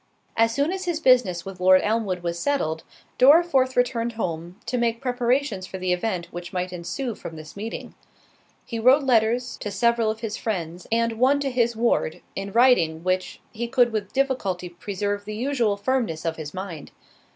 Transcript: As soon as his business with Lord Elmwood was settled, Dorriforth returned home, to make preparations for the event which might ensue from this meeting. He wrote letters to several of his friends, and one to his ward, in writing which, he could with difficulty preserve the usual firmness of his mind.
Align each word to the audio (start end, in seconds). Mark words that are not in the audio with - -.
As 0.35 0.51
soon 0.51 0.71
as 0.71 0.85
his 0.85 0.99
business 0.99 1.45
with 1.45 1.59
Lord 1.59 1.79
Elmwood 1.83 2.23
was 2.23 2.39
settled, 2.39 2.83
Dorriforth 3.19 3.75
returned 3.77 4.13
home, 4.13 4.59
to 4.65 4.79
make 4.79 4.99
preparations 4.99 5.67
for 5.67 5.77
the 5.77 5.93
event 5.93 6.25
which 6.33 6.51
might 6.51 6.73
ensue 6.73 7.13
from 7.13 7.35
this 7.35 7.55
meeting. 7.55 7.93
He 8.65 8.79
wrote 8.79 9.03
letters 9.03 9.57
to 9.57 9.69
several 9.69 10.09
of 10.09 10.21
his 10.21 10.37
friends, 10.37 10.87
and 10.91 11.19
one 11.19 11.39
to 11.41 11.51
his 11.51 11.75
ward, 11.75 12.21
in 12.35 12.51
writing 12.51 13.03
which, 13.03 13.41
he 13.51 13.67
could 13.67 13.91
with 13.91 14.11
difficulty 14.11 14.69
preserve 14.69 15.23
the 15.25 15.35
usual 15.35 15.77
firmness 15.77 16.25
of 16.25 16.35
his 16.37 16.51
mind. 16.51 16.89